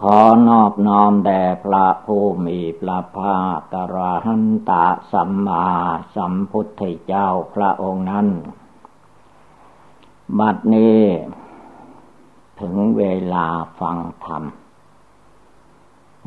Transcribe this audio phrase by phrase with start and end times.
[0.00, 0.18] ขอ
[0.48, 5.66] นอบน้อมแด่พระผู้มีพระภาคกระหันตะสัมมา
[6.14, 8.28] สัมพุทธเจ้าพระองค์นั้น
[10.38, 11.02] บัดนี้
[12.60, 13.02] ถึงเว
[13.34, 13.46] ลา
[13.80, 14.44] ฟังธรรม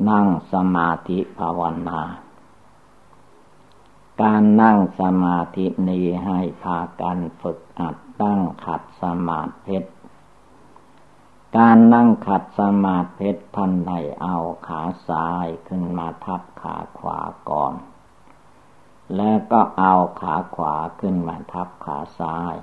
[0.09, 2.01] นั่งสมาธิภาวนา
[4.21, 9.77] การนั่งสมาธินี้ให้พากันฝึกอัดตั้งขัดสมาธิ
[11.55, 17.19] การนั่งขัดสมาธิท่านให้เอาขาซ้ายขึ้นมาทับขาขวา
[17.49, 17.73] ก่อน
[19.15, 22.55] แล้วก็เอาขาขวาขึ้นมาทับขาซ้าย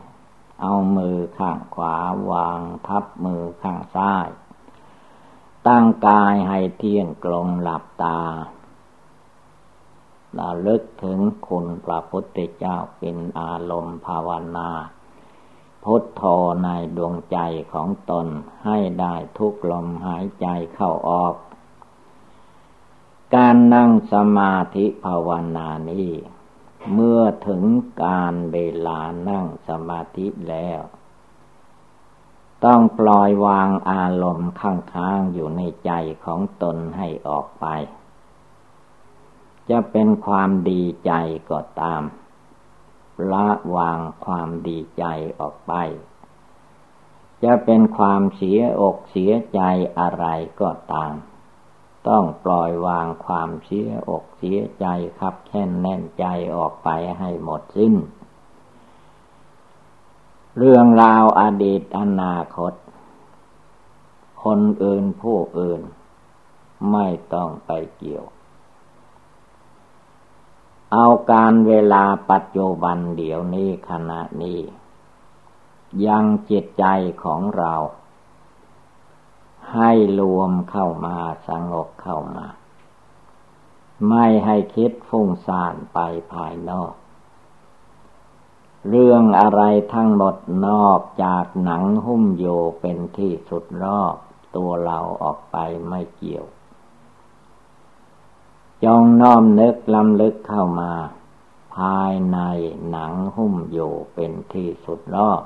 [0.60, 1.96] เอามือข้างขวา
[2.30, 4.28] วางทับมือข้างซ้าย
[5.66, 8.20] ตั้งกายให้เที่ยงกลงหลับตา
[10.34, 14.70] เราลึกถึงคุณพระพุทธเจ้าเป็นอารมณ์ภาวนา
[15.84, 16.22] พุทโธ
[16.64, 17.38] ในดวงใจ
[17.72, 18.26] ของตน
[18.64, 21.34] ให้ได้ทุกลมหายใจเข้าออก
[23.34, 26.10] การนั่งสมาธิภาวนานี้
[26.92, 27.62] เมื่อถึง
[28.04, 30.80] การเวลานั่งสมาธิแล้ว
[32.64, 35.92] ต้องปล่อยวางอารมณ์ข้างๆอยู่ในใจ
[36.24, 37.66] ของตนให้ออกไป
[39.70, 41.12] จะเป็นความดีใจ
[41.50, 42.02] ก็ตาม
[43.32, 45.04] ละวางความดีใจ
[45.40, 45.72] ออกไป
[47.44, 49.60] จะเป็นความเสียอกเสียใจ
[49.98, 50.26] อะไร
[50.60, 51.14] ก็ตาม
[52.08, 54.86] ต้องปล่อยวางความเสียอกเสียใจ
[55.18, 56.24] ครับแค่นแน่นใจ
[56.56, 57.94] ออกไปให้หมดสิ้น
[60.58, 62.72] เรื่องราวอดีตอนาคต
[64.44, 65.82] คนอื่นผู้อื่น
[66.92, 68.24] ไม่ต้องไปเกี่ยว
[70.96, 74.60] เอาการเวลาปัจจุบันเดี๋ยวนี้ขณะนี้
[76.06, 76.84] ยังจิตใจ
[77.24, 77.74] ของเรา
[79.72, 81.16] ให้รวมเข้ามา
[81.48, 82.46] สงบเข้ามา
[84.08, 85.98] ไม่ให้คิดฟุ้งซ่านไป
[86.32, 86.92] ภายนอก
[88.88, 89.62] เรื่องอะไร
[89.94, 90.36] ทั้งหมด
[90.68, 92.46] นอกจากหนังหุ้มโย
[92.80, 94.14] เป็นที่สุดรอบ
[94.56, 95.56] ตัวเราออกไป
[95.88, 96.46] ไม่เกี่ยว
[98.84, 100.92] จงน้อมนึกลำลึกเข้ามา
[101.76, 102.38] ภายใน
[102.90, 105.42] หนังหุ้มอยู่เป็นที่สุดรอบ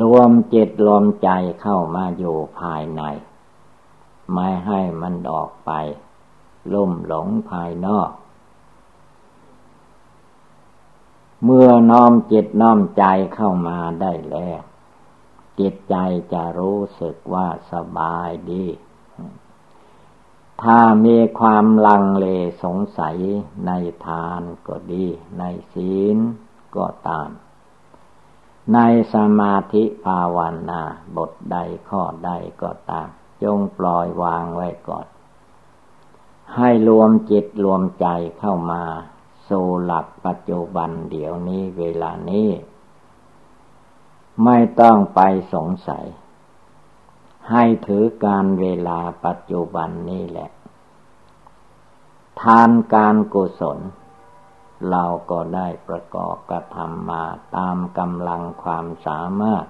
[0.00, 1.30] รวมจิตรวมใจ
[1.60, 3.02] เข้ามาอยู่ภายใน
[4.32, 5.70] ไม่ให้มันออกไป
[6.72, 8.10] ลุ่มหลงภายนอก
[11.44, 14.60] เมื่อน้อมจิตน้อมใจเข้ามาได้แล้ว
[15.60, 15.96] จิตใจ
[16.32, 18.64] จะรู้สึกว่าสบายดี
[20.62, 22.26] ถ้ามีความลังเล
[22.62, 23.16] สงสัย
[23.66, 23.70] ใน
[24.06, 25.06] ทานก็ดี
[25.38, 26.18] ในศีล
[26.76, 27.30] ก็ตาม
[28.74, 28.78] ใน
[29.14, 30.38] สมาธิภาว
[30.70, 30.82] นา
[31.16, 31.56] บทใด
[31.88, 32.30] ข้อใด
[32.62, 33.08] ก็ตาม
[33.42, 35.06] จงปล่อยวางไว้ก่อน
[36.56, 38.06] ให้รวมจิตรวมใจ
[38.38, 38.82] เข้ามา
[39.48, 42.48] สู่หลักปัจจุบันเดี๋ยวนี้เวลานี้
[44.44, 45.20] ไม่ต้องไป
[45.54, 46.04] สงสัย
[47.50, 50.50] ให้ถือการเวลาปัจจุบันนี่แหละ
[52.40, 53.78] ทานการกุศล
[54.90, 57.24] เราก็ได้ประกอบกระทำมา
[57.56, 59.66] ตามกำลังความสามารถ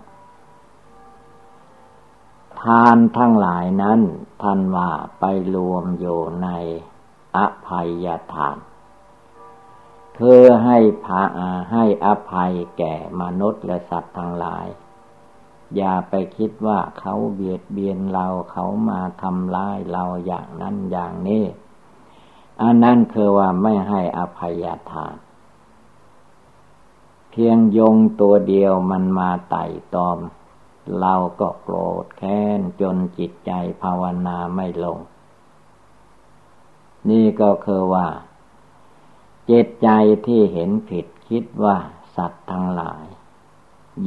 [2.63, 4.01] ทานทั้งหลายนั้น
[4.43, 6.49] ท่านว่าไปรวมอยู่ใน
[7.37, 8.57] อภัยทาน
[10.15, 11.23] เพื่อให้พา
[11.73, 14.67] ให้อภัยแก่มนุษย์และสัตว์ทั้งหลาย
[15.77, 21.45] อย่าไปคิดว่าเขาเบียดเบียนเราเขามาทำร้ายเราอย่างนั้นอย่างนี้
[22.63, 25.17] อันนั้นคือว่าไม่ให้อภัยทาน
[27.31, 29.65] เพียงยงตัวเดียวมันมาไต่
[29.95, 30.19] ตอม
[31.01, 33.53] เราก็โกรธแค้นจนจิตใจ
[33.83, 34.99] ภาวนาไม่ลง
[37.11, 38.07] นี่ก็คือว่า
[39.47, 39.89] เจตใจ
[40.27, 41.77] ที่เห็นผิดคิดว่า
[42.17, 43.05] สัตว์ทั้งหลาย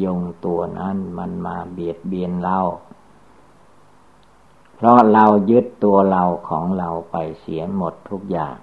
[0.03, 2.59] ยงตัวนั้นมันมาเบียดเบียนเรา
[4.75, 8.55] เพราะเรายึดตัวเราของเราไปเสียหมดทุกอย่าง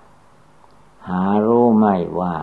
[1.09, 2.35] หารู้ไม่ว่า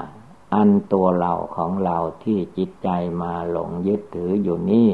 [0.54, 2.90] อันตัวเราของเราที่จิตใจ
[3.22, 4.90] มาหลงยึดถืออยู่นี่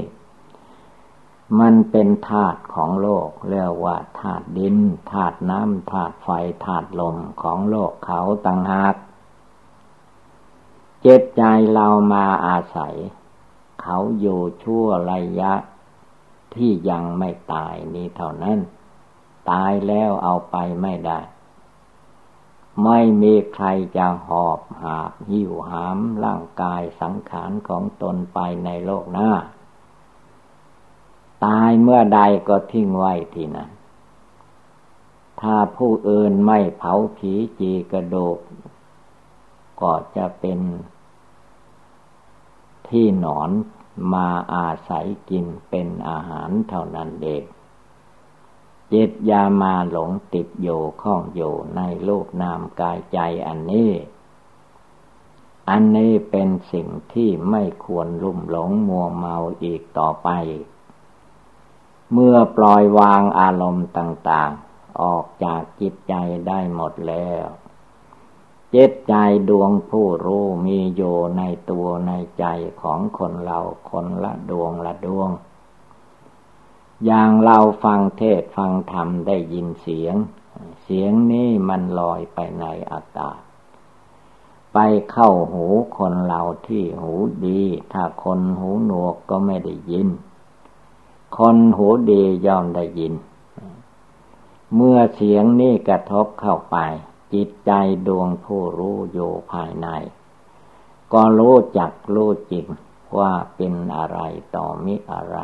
[1.60, 4.78] มันเป็นธาตุของโลกเรียกว่าธาตุดิน
[5.12, 6.30] ธาตุน้ำธาตุไฟ
[6.66, 8.96] ธาตุลมของโลกเขาต่างหาก
[11.02, 11.44] เจ็บใจ
[11.74, 12.96] เรามาอาศัย
[13.82, 15.54] เขาอยู่ชั่วระยะ
[16.54, 18.60] ที่ยังไม่ตายนี้เท่านั้น
[19.52, 21.20] ตายแล้วเอาไปไม่ได้
[22.84, 23.68] ไม่มีใคร
[23.98, 29.32] จะหอบหาบหิวหามร่างกายสังขารของตนไปในโลกหน้า
[31.46, 33.70] ตายเมื่อใดก็ทิ้งไว้ที่นั้น
[35.42, 38.38] ถ้าผู้อื่นไม่เผาผีจีกระโดก
[39.82, 40.60] ก็จะเป็น
[42.92, 43.50] ที่หนอน
[44.14, 47.44] มาอาศัยกินเป็นอาหารเท่านั้นเอง
[48.94, 50.70] จิตยามาหลงติดโย
[51.02, 51.42] ข้องโย
[51.76, 53.92] ในโลกนามกายใจอันนี้
[55.70, 60.30] อันนี้เป็นสิ่งที่ไม่ควรลุ่มหลงมัวเมาอีกต่อไป
[62.14, 66.14] เมื่อปล่อยวางอารมณ์ต่าง ๆ ออกจากจิตใจ
[66.48, 67.46] ได้หมดแล้ว
[68.76, 69.14] จิตใจ
[69.50, 72.46] ดวงผู้รู้มีอยู่ในตัวในใจ
[72.82, 75.30] ของคนเราคนละดวงละดวง
[77.06, 80.16] อย่างเราฟังเทศฟังธรรมได้ยินเสียง
[80.84, 83.40] เสียงนี้มันลอยไปในอากาศ
[84.74, 84.78] ไป
[85.12, 85.66] เข้าหู
[85.98, 87.14] คนเราที่หู
[87.46, 87.62] ดี
[87.94, 90.08] ถ้าคนหูหนวกก็ไม่ได้ยิน
[91.38, 93.14] คนหูดีย่อมได้ยิน
[94.76, 96.78] เมื่อเสียงนี้กระทบเข้าไป
[97.34, 97.72] จิตใจ
[98.08, 99.88] ดวงผู้รู้อยู่ภายใน
[101.14, 102.66] ก็รู้จักรู้จริง
[103.18, 104.20] ว่าเป็นอะไร
[104.56, 105.38] ต่อมิอะไร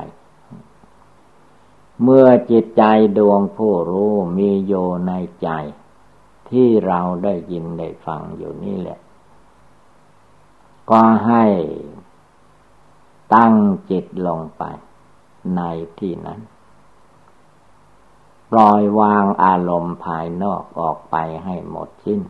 [2.03, 2.83] เมื่อจิตใจ
[3.17, 4.73] ดวงผู้รู้มีโย
[5.07, 5.11] ใน
[5.43, 5.49] ใจ
[6.49, 8.99] ที่เราได้ยินได้ฟังอยู่นี่แหละ
[10.89, 11.45] ก็ให้
[13.35, 13.53] ตั้ง
[13.91, 14.63] จิตลงไป
[15.55, 15.61] ใน
[15.99, 16.39] ที่นั้น
[18.55, 22.21] ล่อยวางอารมณ์ภายนอกออกไปให้หมดสิ้น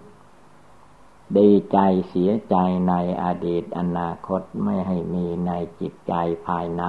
[1.37, 1.77] ดีใจ
[2.09, 2.55] เสียใจ
[2.89, 2.93] ใน
[3.23, 6.13] อดีตอนาคตไม่ให้มีในจิตใจ
[6.47, 6.83] ภายใน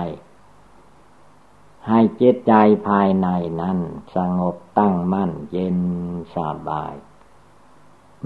[1.88, 2.55] ให้จิตใจ
[2.88, 3.29] ภายใน
[3.61, 3.79] นั้น
[4.17, 5.79] สงบตั้งมั่นเย็น
[6.35, 6.37] ส
[6.69, 6.94] บาย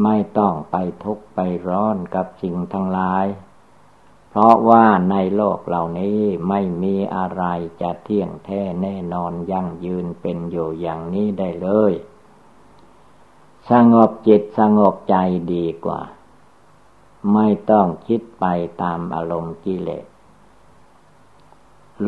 [0.02, 3.26] ไม่ต้องไปทุกข์ไปร้อนกับสิ่งทั้งหลาย
[4.30, 7.44] เพราะว่าในโลกเหล่านี้ไม่มีอะไร
[7.80, 11.92] จะเที่ยงแท้แน่นอนยั่งยืนเป็นอยู่อย่างนี้ได้เลย
[13.70, 15.16] สงบจิตสงบใจ
[15.52, 16.00] ดีกว่า
[17.32, 18.44] ไม่ต้องคิดไป
[18.82, 20.06] ตามอารมณ์กิเลส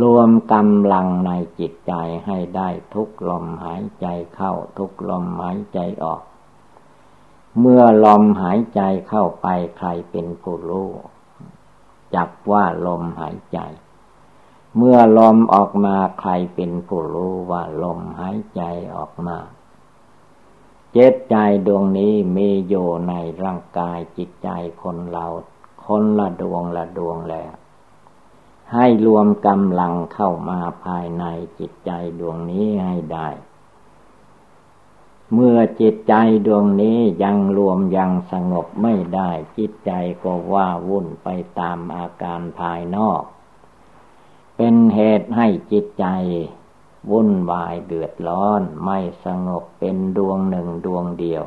[0.01, 1.93] รวมกำลังในจิตใจ
[2.27, 6.23] ให้ได้ทุกลมหายใจเข้าทุกลมหายใจออก
[7.59, 9.47] เมื่อลมหายใจเข้าไป
[9.79, 10.91] ใครเป็นผู้รู้
[12.15, 13.59] จับว่าลมหายใจ
[14.77, 18.63] เมื่อลมออกมาใครเป็นผู้รู้ว่าลมหายใจ
[18.97, 19.39] ออกมา
[20.93, 21.37] เจตใจ
[21.67, 23.13] ดวงนี้มีอยู่ใน
[23.43, 24.49] ร่างกายจิตใจ
[24.83, 25.27] คนเรา
[25.85, 27.53] คนละดวงละดวงแล้ว
[28.73, 31.25] ให้รวมกำลังเข้ามาภายใน
[31.59, 33.29] จิตใจดวงนี้ให้ได้
[35.35, 36.15] เมื่อจิตใจ
[36.47, 39.93] ดวงนี้ยังรวมยังสงบไม่ได้ จิตใจ
[40.23, 43.23] ก็ว่าวุ่นไปตามอาการภายนอก
[44.57, 46.07] เป็นเหตุให้จิตใจ
[47.11, 51.45] วุ่นวายเดือดร้อนไม่สงบเป็นดวงหนึ่งดวงเดียว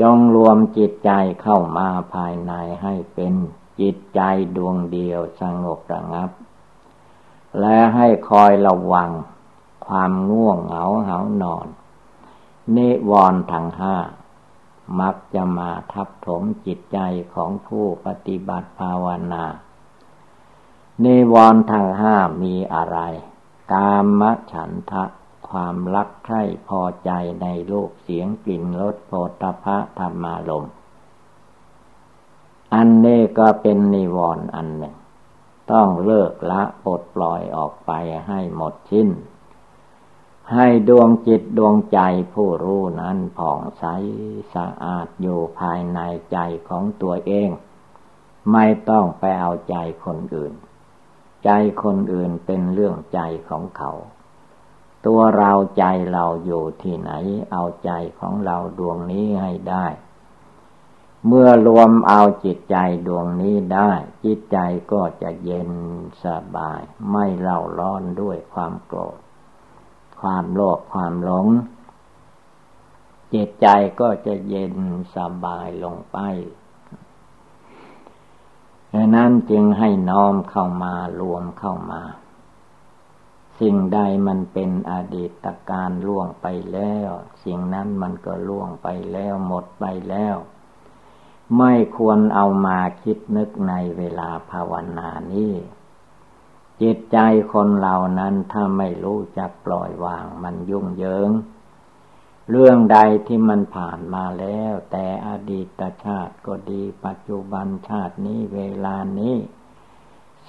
[0.00, 1.10] จงรวมจิตใจ
[1.42, 3.34] เข้ามาภายในให้เป็น
[3.80, 4.20] จิตใจ
[4.56, 6.30] ดวงเดียวสงบระงับ
[7.60, 9.10] และให้คอยระวัง
[9.86, 11.66] ความง่วงเหงาเหานอน
[12.76, 13.96] นิวรณ์ทั้งห้า
[15.00, 16.98] มักจะมาทับถมจิตใจ
[17.34, 19.44] ของผู้ปฏิบัติภาวนา
[21.04, 22.98] นิวรณ์ทั้งห้ามีอะไร
[23.72, 25.04] กามฉันทะ
[25.48, 27.10] ความรักใคร่พอใจ
[27.42, 29.12] ในโลกเสียงกลิ่นรสโผ
[29.42, 30.66] ฏฐะธรรมารม
[32.74, 34.94] อันนี้ก็เป็นนิวรณ์อันหนึ่ง
[35.72, 37.90] ต้องเลิกละปลดปล่อยออกไป
[38.26, 39.08] ให้หมดชิ้น
[40.54, 42.00] ให้ดวงจิตดวงใจ
[42.34, 43.84] ผู้รู้นั้นผ่องใส
[44.54, 46.00] สะอาดอยู่ภายใน
[46.32, 46.38] ใจ
[46.68, 47.50] ของตัวเอง
[48.52, 50.52] ไม่ต้องไปเอาใจคนอื่น
[51.44, 51.50] ใจ
[51.82, 53.92] คนอื่นเป็นเรื่องใจของเขา
[55.06, 57.10] ตัวเราใจเราอยู่ที่ไหน
[57.52, 57.90] เอาใจ
[58.20, 59.86] ของเราดวงนี้ให้ได้
[61.26, 62.76] เมื่อรวมเอาจิตใจ
[63.06, 63.92] ดวงนี้ได้
[64.24, 64.58] จิตใจ
[64.92, 65.70] ก็จะเย็น
[66.24, 66.80] สบาย
[67.10, 69.18] ไม่เล่าร้อนด้วยความโกรธ
[70.20, 71.46] ความโลภความหลง
[73.34, 73.66] จิตใจ
[74.00, 74.74] ก็จะเย็น
[75.14, 76.18] สบายลงไป
[78.94, 82.02] ดังนั้นจึงให้น้อมเข้ามารวมเข้ามา
[83.60, 87.10] สิ่งใดมันเป็นอดีตการล่วงไปแล้ว
[87.44, 90.36] สิ่งนั้นมันก็ล่วงไปแล้วหมดไปแล้ว
[91.58, 95.52] ไม่ควรเอามาคิดนึกในเวลาภาวนานี้
[96.82, 97.18] จิตใจ
[97.52, 101.30] คนเรานั้นถ้าไม่รู้จักปล่อยวางมันยุ่งเหยิง
[102.50, 109.36] เรื่องใดที่มันผ่านมาแล้ว แต่อดีตชาติก็ดีปัจจุบันชาตินี้เวลานี้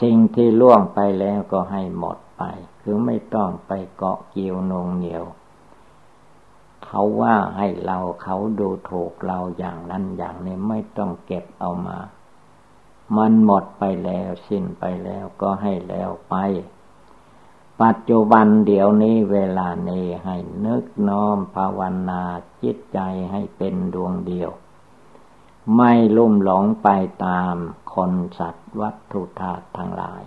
[0.02, 2.44] สิ่งที่ล่วงไปแล้วก็ให้หมดไป
[2.82, 5.26] คือไม่ต้องไปเกาะเกี่ยวนงเหนียว
[6.86, 11.98] เขาว่าให้เราเขาดูถูกเราอย่างนั้นอย่างนี้ไม่ต้องเก็บเอามา
[13.18, 16.36] มันหมดไปแล้วสิ้นไปแล้วก็ให้แล้วไป
[17.82, 22.24] ปัจจุบันเดี๋ยวนี้เวลานี้ให้นึกน้อมภาวนา
[22.64, 23.00] จิตใจ
[23.32, 24.52] ให้เป็นดวงเดียว
[25.76, 26.90] ไม่ลุ่มหลงไป
[27.26, 27.56] ตาม
[27.94, 30.24] คนสัตว์วัตถุธาตุทั้งหลาย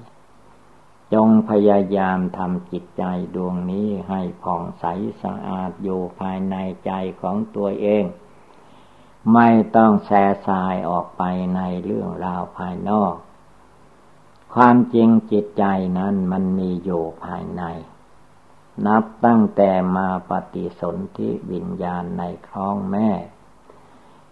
[1.14, 4.84] จงพยายามทำจิตใจดวงนี้ให้ผ่องใส
[5.22, 8.04] สะอาดอยู่ภายในใจของตัวเอง
[9.32, 11.22] ไม่ต้องแส่สายออกไป
[11.56, 13.14] ในเรื่องราวภายนอก
[14.54, 15.64] ความจริงจิตใจ
[15.98, 17.62] นั้นมันมีอยู่ภายใน
[18.86, 23.10] นับตั้งแต่มาปฏิสนธิวิญญาณในท้องแม่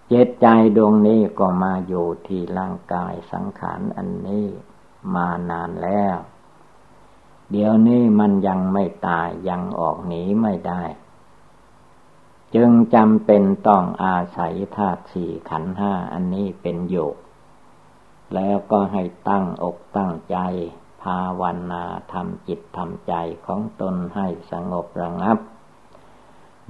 [0.09, 0.47] เจตใจ
[0.77, 4.47] ดวงนี้ก็มาอยู่ที่ร่างกายสังขารอันนี้
[5.15, 6.17] มานานแล้ว
[7.51, 10.83] เดี๋ยวนี้มันยังไม่ตายยังออกหนีไม่ได้
[12.55, 17.11] จึงจำเป็นต้องอาศัยธาตุสี่ขันห้าอันนี้เป็นอยู่
[18.35, 20.39] แล้วก็ให้ตั้งอกตั้งใจ
[21.03, 21.43] ภาว
[21.73, 23.15] นาทำจิตทำใจ
[23.47, 25.39] ของตนให้สงบระงับ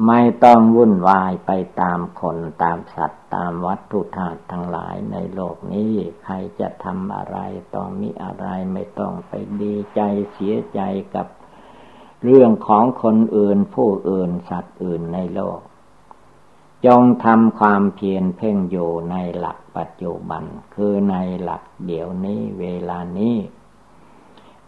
[0.07, 7.39] ไม่ต้องวุ่นวายไปตามคนตามสัตว์ตามวัตถุธาตุทั้งหลายในโลกนี้ ใครจะทำอะไร
[7.75, 10.01] ต้องมีอะไรไม่ต้องไปดีใจ
[10.33, 10.81] เสียใจ
[11.15, 11.27] กับ
[12.25, 15.59] เรื่องของคนอื่นผู้อื่นสัตว์อื่นในโลก
[16.87, 23.37] จงทำความเพียรเพ่งอยู่ในหลักปัจจุบัน คือในหลักเดี๋ยวนี้เวลานี้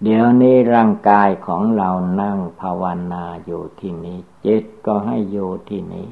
[0.03, 1.91] เดี๋ยวนี้ร่างกายของเรา
[2.21, 6.09] นั่งภาวนาอยู่ที่นี้ จิตก็ให้อยู่ที่นี้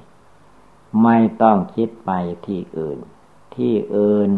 [1.03, 2.11] ไม่ต้องคิดไป
[2.47, 2.99] ที่อื่น
[3.57, 4.31] ที่อื่น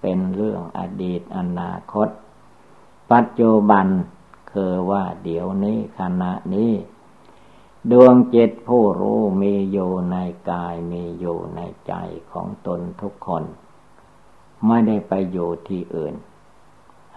[0.00, 2.08] เป็นเรื่องอดีตอนาคต
[3.12, 3.86] ปัจจุบัน
[4.52, 6.72] คือว่าเดี๋ยวนี้ขณะนี้
[7.92, 10.16] ดวงจิตผู้รู้มีอยู่ใน
[10.50, 11.94] กายมีอยู่ในใจ
[12.32, 13.44] ของตนทุกคน
[14.66, 16.14] ไม่ได้ไปอยู่ที่อื่น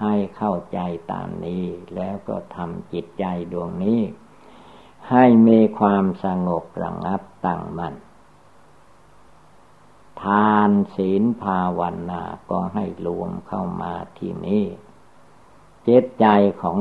[0.01, 0.79] ให้เข้าใจ
[1.11, 1.63] ตามนี้
[1.95, 4.01] แล้วก็ทำจิตใจดวงนี้
[5.09, 7.95] ให้มีความสงบระงับตั้งมัน่น
[10.21, 14.65] ทานศีลภาวนาก็ให้รวมเข้ามาที่นี้
[15.87, 16.25] จิตใจ
[16.61, 16.77] ของ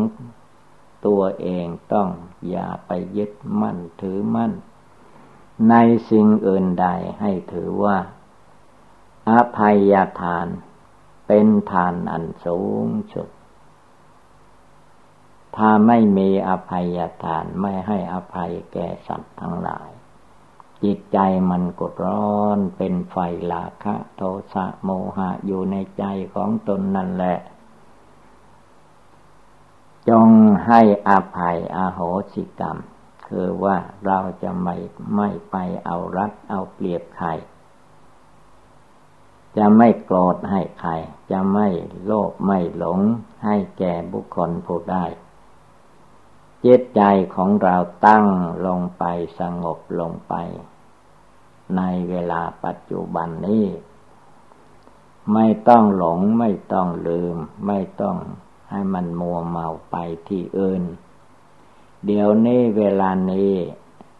[1.06, 2.08] ตัวเองต้อง
[2.48, 4.52] อย่าไปยึดมั่นถือมั่น
[5.70, 5.74] ใน
[6.10, 6.86] สิ่งอื่นใด
[7.20, 7.96] ให้ถือว่า
[9.30, 10.46] อภัยทาน
[11.26, 13.28] เป็นทานอันสูงสุด
[15.56, 19.90] ถ้าไม่มีอภัยทานไม่ให้อภัยแก่สัตว์ทั้งหลาย
[20.84, 21.18] จิตใจ
[21.50, 23.16] มันกดร้อนเป็นไฟ
[23.52, 24.22] ลาคะ โท
[24.52, 27.38] สะโมหะอยู่ในใจของตนนั่นแหละ
[30.08, 30.28] จง
[30.66, 32.00] ให้อภัยอโห
[32.32, 32.78] สิกรรม
[33.26, 34.76] คือว่าเราจะไม่
[35.16, 37.28] ไม่ไปเอารัดเอาเปรียบใคร
[39.56, 40.90] จะไม่โกรธให้ใคร
[41.30, 41.68] จะไม่
[42.04, 43.00] โลภไม่หลง
[43.44, 45.04] ให้แก่บุคคลผู้ได้
[46.64, 47.02] จิตใจ
[47.34, 48.26] ของเราตั้ง
[48.66, 49.04] ลงไป
[49.38, 50.34] สงบลงไป
[51.76, 53.66] ในเวลาปัจจุบันนี้
[55.32, 57.36] ไม่ต้องหลงไม่ต้องลืม
[57.66, 58.16] ไม่ต้อง
[58.70, 59.96] ให้มันมัวเมาไป
[60.28, 60.82] ที่อื่น
[62.06, 63.52] เดี๋ยวนี้เวลานี้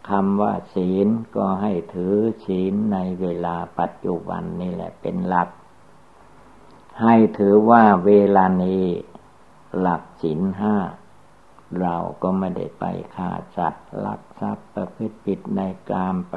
[0.08, 5.48] คำว่าศีลก็ให้ถือศีลในเวลาปัจจุบันนี่แหละเป็นหลัก
[7.02, 8.84] ให้ถือว่าเวลานี้
[9.80, 10.76] หลักศีลห้า
[11.80, 12.84] เราก็ไม่ได้ไป
[13.14, 15.60] ฆ่าสัตว์ลักทรัพย์ประพฤติผิดใน
[15.90, 16.34] กามป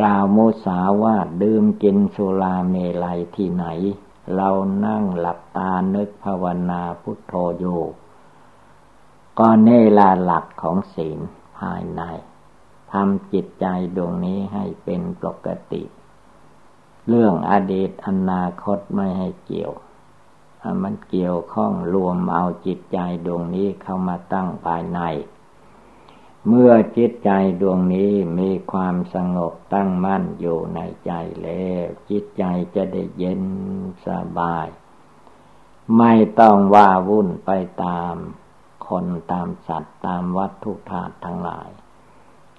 [0.00, 3.66] กล่าวมุสาว่าดื่มกินสุราเมลัยที่ไหน
[4.34, 4.50] เรา
[4.86, 7.82] นั่งหลับตานึกภาวนาพุทโธอยู่
[9.38, 11.18] ก็เนลาหลักของศีล
[11.58, 12.02] ภายใน
[12.92, 13.66] ทำจิตใจ
[13.96, 15.82] ดวงนี้ให้เป็นปกติ
[17.08, 19.72] เรื่องอดีตอนาคตไม่ให้เกี่ยว
[20.82, 25.00] มันเกี่ยวข้องรวมเอาจิตใจดวงนี้เข้ามาตั้งภายใน
[26.48, 33.42] เมื่อจิตใจดวงนี้มีความสงบตั้งมั่นอยู่ในใจแล้ว จิตใจจะได้เย็น
[34.06, 34.08] ส
[34.38, 34.68] บาย
[35.98, 37.50] ไม่ต้องว่าวุ่นไป
[37.84, 38.14] ตาม
[38.88, 41.68] คนตามสัตว์ตามวัตถุธาตุทั้งหลาย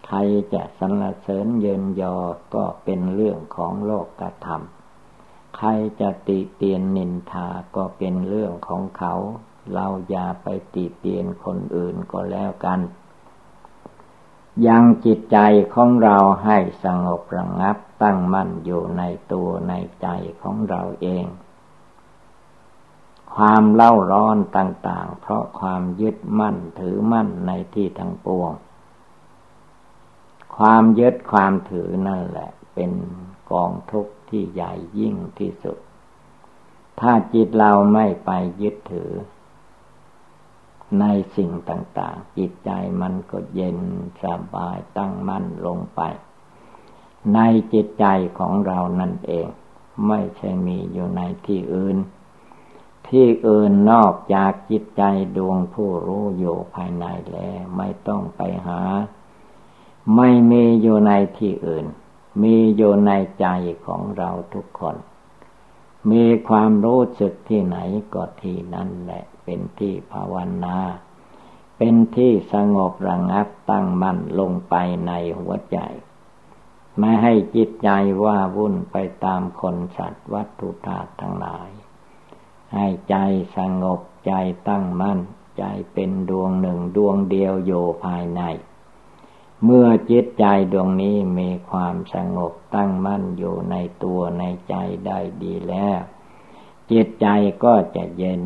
[0.05, 0.17] ใคร
[0.53, 2.17] จะสรรเสริญเยินยอ
[2.55, 9.13] ก็เป็นเรื่องของโลกกระทำใครจะติเตียนนินทาก็เป็นเรื่องของเขา
[9.73, 12.79] เราอย่าไปติเตียนคนอื่นก็แล้วกัน
[14.67, 15.37] ยังจิตใจ
[15.73, 20.07] ของเราให้สงบระงับตั้งมั่นอยู่ในตัวในใจ
[20.41, 21.25] ของเราเอง
[23.35, 28.51] ความเล่าร้อนต่างๆ เพราะความยึดมั่นถือมั่นในที่ทั้งปวง
[30.57, 32.91] ความยึดความถือนั่นแหละ เป็น
[33.51, 35.77] กองทุกข์ที่ใหญ่ยิ่งที่สุด
[36.99, 38.31] ถ้าจิตเราไม่ไป
[38.61, 39.11] ยึดถือ
[40.99, 42.69] ในสิ่งต่างๆ จิตใจ
[43.01, 43.77] มันก็เย็น
[44.23, 46.01] สบายตั้งมั่นลงไป
[47.33, 47.39] ใน
[47.73, 48.05] จิตใจ
[48.39, 49.47] ของเรานั่นเอง
[50.07, 51.97] ไม่ใช่มีอยู่ในที่อื่น
[53.09, 55.03] ที่อื่นนอกจากจิตใจ
[55.37, 58.81] ดวงผู้รู้อยู่ภายในแล้วไม่ต้องไปหา
[60.15, 61.85] ไม่มีอยู่ในที่อื่น
[62.41, 63.47] มีอยู่ในใจ
[63.85, 64.95] ของเราทุกคน
[66.11, 67.77] มีความรู้สึกที่ไหน
[68.13, 70.35] ก็ที่นั่นแหละ เป็นที่ภาว
[70.65, 70.77] นา
[71.77, 74.75] เป็นที่สงบระงับตั้งมั่นลงไป
[75.07, 75.79] ในหัวใจ
[76.99, 77.89] ไม่ให้จิตใจ
[78.23, 81.69] ว่าวุ่นไปตามคนสัตว์วัตถุธาตุทั้งหลาย
[82.73, 83.15] ให้ใจ
[83.57, 84.33] สงบใจ
[84.69, 85.19] ตั้งมั่น
[85.57, 87.71] ใจเป็นดวงหนึ่งดวงเดียวโย
[88.03, 88.41] ภายใน
[89.63, 94.75] เมื่อจิตใจดวงนี้มีความสงบตั้งมั่นอยู่ในตัวในใจ
[95.05, 95.99] ได้ดีแล้ว
[96.91, 97.27] จิตใจ
[97.63, 98.43] ก็จะเย็น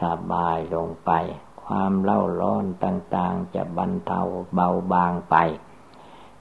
[0.00, 1.10] สบายลงไป
[1.64, 4.20] ความเล่าร้อนต่างๆ จะบรรเทา
[4.54, 5.36] เบาบางไป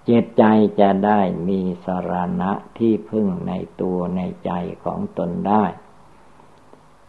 [0.10, 0.44] จิตใจ
[0.80, 4.52] จะได้มีสรณะที่พึ่งในตัวในใจ
[4.84, 5.64] ของตนได้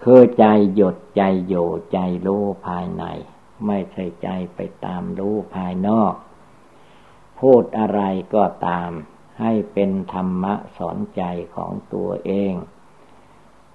[0.02, 1.54] คือใจหยดใจโย
[1.92, 3.04] ใจรู้ภายใน
[3.66, 6.14] ไม่ใช่ใจไปตามรู้ภายนอก
[7.40, 8.00] พูดอะไร
[8.34, 8.90] ก็ตาม
[9.40, 11.22] ให้เป็นธรรมะสอนใจ
[11.56, 12.52] ของตัวเอง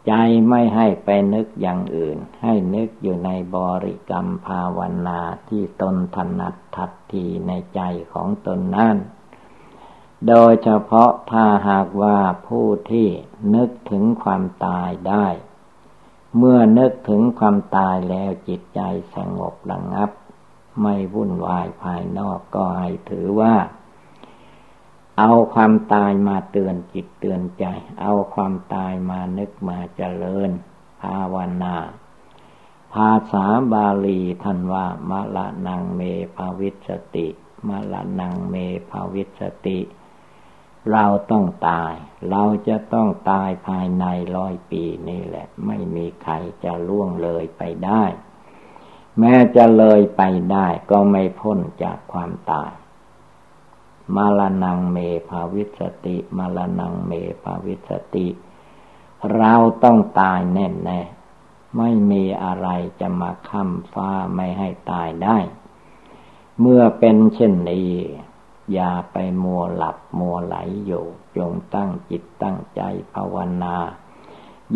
[0.08, 0.14] ใจ
[0.50, 7.82] ไม่ให้ไปนึกอย่างอื่น ให้นึกอยู่ในบริกรรมภาวนาที่ตนถนัดทัดทีในใจ
[8.14, 8.98] ของตนนั่น
[10.28, 13.08] โดยเฉพาะถ้าหากว่าผู้ที่
[13.56, 15.28] นึกถึงความตายได้
[16.38, 18.82] เมื่อนึกถึงความตายแล้วจิตใจ
[19.16, 20.10] สงบระงับ
[20.82, 23.56] ไม่วุ่นวายภายนอกก็ให้ถือว่า
[25.22, 27.66] เอาความตายมาเตือนจิตเตือนใจ
[28.02, 30.50] เอาความตายมานึกมาเจริญ
[31.02, 31.76] ภาวนา
[32.94, 36.02] ภาษาบาลีท่านว่ามะระณังเม
[36.36, 37.28] ภะวิสสะติ
[37.68, 38.56] มะระณังเม
[38.90, 39.80] ภะวิสสะติ
[40.92, 41.94] เราต้องตาย
[42.30, 44.06] เราจะต้องตายภายใน
[44.36, 48.04] ร้อยปีนี่แหละ ไม่มีใครจะล่วงเลยไปได้
[49.20, 52.72] แม้จะเลยไปได้ก็ไม่พ้นจากความตาย
[54.16, 54.98] มะระณังเม
[55.30, 57.12] ภะวิสสะติ มะระณังเม
[57.44, 58.28] ภะวิสสะติ
[59.36, 61.02] เราต้องตายแน่แน่
[61.78, 62.68] ไม่มีอะไร
[63.00, 65.38] จะมาค้ำฟ้าไม่ให้ตายได้
[66.60, 67.90] เมื่อเป็นเช่นนี้
[68.74, 71.06] อย่าไปมัวหลับมัวไหลอยู่
[71.38, 72.82] จงตั้งจิตตั้งใจ
[73.14, 73.76] ภาวนา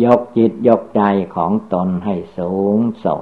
[0.02, 1.02] ยกจิตยกใจ
[1.36, 3.20] ของตนให้สูงส่ง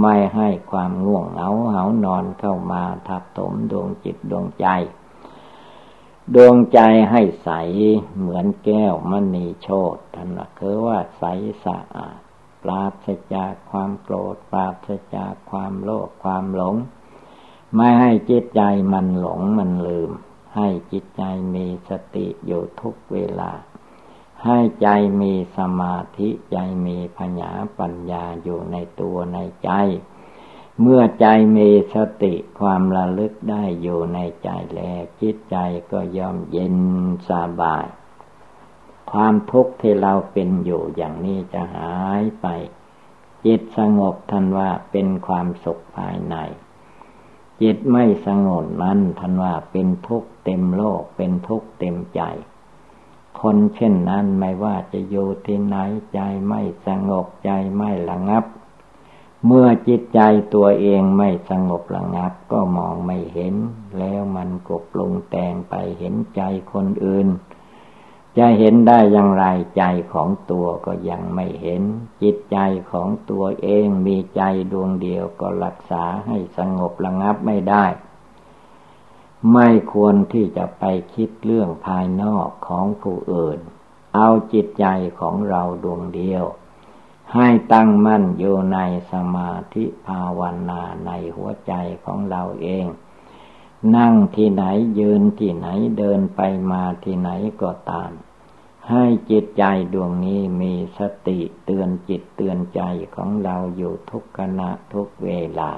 [0.00, 4.66] ไม่ให้ความง่วงเหงาเหานอนเข้ามาทับถมดวงจิตดวงใจ
[6.34, 7.50] ดวงใจให้ใส
[8.18, 11.24] เหมือนแก้วมณีโชตท่านคือว่าใส
[11.64, 12.18] สะอาด
[12.62, 16.76] ปราศจากความโกรธปราศจากความโลภความหลง
[17.74, 20.10] ไม่ให้จิตใจมันหลงมันลืม
[20.56, 21.22] ให้จิตใจ
[21.54, 23.52] มีสติอยู่ทุกเวลา
[24.44, 24.88] ให้ใจ
[25.20, 29.70] มีสมาธิใจมีปัญญาปัญญาอยู่ในตัวในใจ
[30.80, 35.56] เมื่อใจมีสติความระลึกได้อยู่ในใจแล้วจิตใจ
[35.92, 36.76] ก็ย่อมเย็น
[37.28, 37.30] ส
[37.60, 37.86] บาย
[39.12, 42.46] ความทุกข์ที่เราเป็นอยู่อย่างนี้จะหายไป
[43.44, 46.36] จิตสงบทันว่าเป็นความสุขภายใน
[47.62, 52.22] จิตไม่สงบนั้นทันว่าเป็นทุกข์เต็มโลกเป็นทุกข์เต็มใจ
[53.40, 55.76] คนเช่นนั้นไม่ว่าจะอยู่ที่ไหน
[56.14, 58.44] ใจไม่สงบใจไม่ระงับ
[59.46, 60.20] เมื่อจิตใจ
[60.54, 63.54] ตัวเองไม่สงบระงับก็มองไม่เห็น
[63.98, 67.28] แล้วมันก็ปรุงแต่งไปเห็นใจคนอื่น
[68.38, 69.44] จะเห็นได้อย่างไร
[69.76, 71.82] ใจของตัวก็ยังไม่เห็น
[72.22, 72.58] จิตใจ
[72.92, 77.86] ของตัวเองมีใจดวงเดียวก็รักษาให้สงบระงับไม่ได้
[79.52, 83.58] ไม่ควรที่จะไปคิดเรื่องภายนอกของผู้อื่น
[84.14, 84.86] เอาจิตใจ
[85.20, 86.44] ของเราดวงเดียว
[87.34, 88.78] ให้ตั้งมั่นอยู่ใน
[89.12, 90.40] สมาธิภาว
[90.70, 91.72] นาในหัวใจ
[92.04, 92.86] ของเราเอง
[93.96, 94.64] นั่งที่ไหน
[94.98, 95.68] ยืนที่ไหน
[95.98, 96.40] เดินไป
[96.70, 97.30] มาที่ไหน
[97.62, 98.10] ก็ตาม
[98.90, 102.82] ให้จิตใจดวงนี้มีสติเตือนจิตเตือนใจ
[103.16, 105.70] ของเราอยู่ทุกขณะทุกเวลา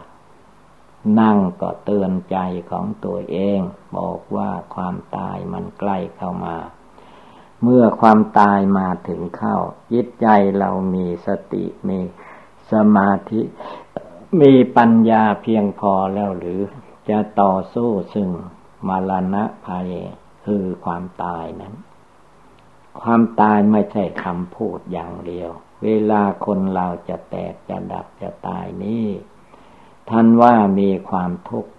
[1.20, 2.38] นั่งก็เตือนใจ
[2.70, 3.60] ของตัวเอง
[3.96, 6.56] บอกว่าความตายมันใกล้เข้ามา
[7.64, 9.56] เมื่อความตายมาถึงเข้า
[9.92, 10.26] จิตใจ
[10.58, 11.98] เรามีสติมี
[12.72, 13.40] สมาธิ
[14.40, 16.60] มีปัญญาเพียงพอแล้วหรือ
[17.08, 18.28] จะต่อสู้ซึ่ง
[18.88, 19.90] มรณะภัย
[20.46, 21.74] คือความตายนั้น
[23.00, 25.50] ความตายไม่ใช่คำพูดอย่างเดียว
[25.84, 29.06] เวลาคนเราจะแตกจะดับจะตายนี้
[30.10, 31.72] ท่านว่ามีความทุกข์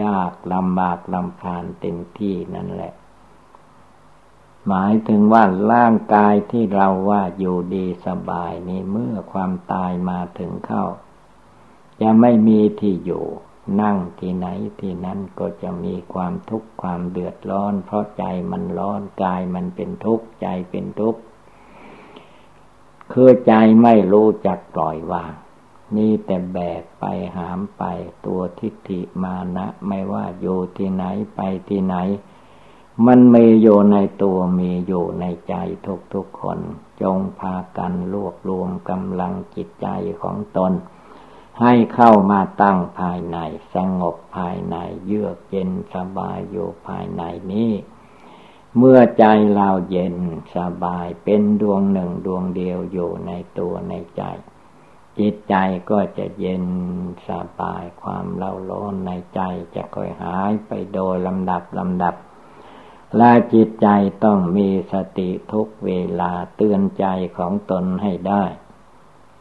[0.00, 2.92] ยากลำบากลำคาญเต็มที่นั่นแหละ
[4.68, 10.84] หมายถึงว่าร่างกายที่เราว่าอยู่ดีสบายนี้เมื่อความตายมาถึงเข้า
[12.00, 13.26] จะไม่มีที่อยู่
[13.80, 14.46] นั่งที่ไหน
[14.80, 21.20] ที่นั้นก็จะมีความทุกข์ความเดือดร้อน เพราะใจมันร้อนกายมันเป็นทุกข์ใจเป็นทุกข์
[23.12, 25.32] คือใจไม่รู้จักปล่อยวาง
[25.96, 27.04] นี่แต่แบกไป
[27.36, 27.82] หามไป
[28.26, 31.04] ตัวทิฏฐิมานะ ไม่ว่าอยู่ที่ไหน
[31.36, 31.96] ไปที่ไหน
[33.06, 35.54] มันมีอยู่ในตัวมีอยู่ในใจ
[35.86, 36.58] ทุกทุกคน
[37.02, 39.88] จงพากันรวบรวมกำลังจิตใจ
[40.22, 40.72] ของตน
[41.60, 43.38] ให้เข้ามาตั้งภายใน
[43.74, 44.76] สงบภายใน
[45.06, 47.72] เยือกเย็นสบายอยู่ภายในนี้
[48.76, 50.16] เมื่อใจเราเย็น
[50.56, 54.22] สบายเป็นดวงหนึ่งดวงเดียวอยู่ในตัวในใจ
[55.18, 55.54] จิตใจ
[55.90, 56.64] ก็จะเย็น
[57.28, 59.40] สบายความเล่าร้อนในใจ
[59.74, 62.14] จะค่อยหายไปโดยลำดับลำดับ
[63.16, 63.88] และจิตใจ
[64.24, 68.44] ต้องมีสติทุกเวลาเตือนใจของตนให้ได้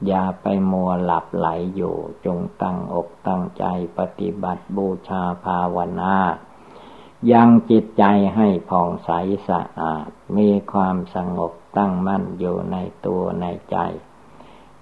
[0.08, 3.66] อย่าไปมัวหลับไหลอยู่ จงตั้งอกตั้งใจ
[3.98, 6.16] ปฏิบัติบูชาภาวนา
[7.32, 8.04] ยังจิตใจ
[8.36, 9.10] ให้ผ่องใส
[9.50, 13.78] สะอาด มีความสงบตั้งมั่นอยู่ในตัวในใจ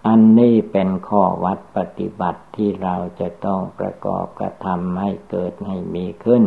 [0.08, 6.43] อันนี้เป็นข้อวัดปฏิบัติที่เราจะต้องประกอบกระทำให้เกิดให้มีขึ้น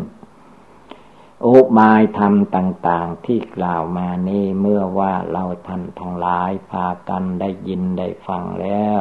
[1.46, 9.00] อุบายธรรมต่างๆที่กล่าวมานี้เมื่อว่าเราท่านทั้งหลายพากันได้ยินได้ฟังแล้ว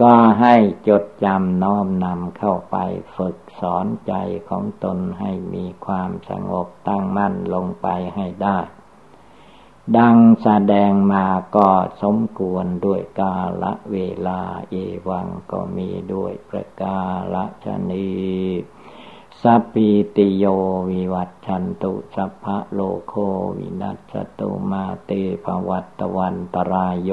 [0.00, 0.56] ก็ให้
[0.88, 2.76] จดจำน้อมนำเข้าไป
[3.16, 4.12] ฝึกสอนใจ
[4.48, 8.58] ของตนให้มีความสงบตั้งมั่นลงไปให้ได้
[9.96, 11.68] ดังแสดงมาก็
[12.02, 14.74] สมควรด้วยกาละเวลาเอ
[15.08, 16.98] วังก็มีด้วยประกา
[17.34, 18.10] ละชนี
[19.42, 20.44] สัพพิติโย
[20.90, 23.14] วิวัตชันตุสัพพะโลโค
[23.58, 25.10] วินัสตุมาเต
[25.44, 27.10] ภวัตวันตรายโย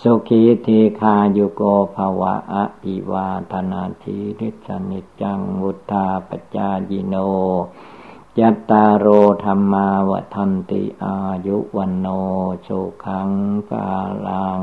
[0.00, 1.62] สุขีทีคายุโก
[1.96, 7.14] ภวะอภิวาธนาทีริสนิจังวุธาปจายิโน
[8.38, 9.06] ยัตตาโร
[9.44, 12.06] ธรรมาวทันติอายุวันโน
[12.62, 12.68] โช
[13.04, 13.30] ขัง
[13.70, 13.88] กา
[14.26, 14.62] ลัง